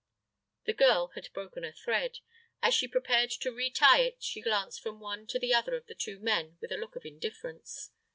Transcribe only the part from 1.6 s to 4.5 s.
a thread. As she prepared to retie it, she